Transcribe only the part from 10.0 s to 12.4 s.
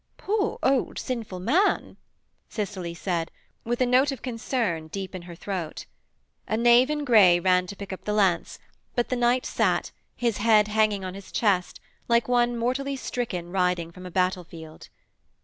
his head hanging on his chest, like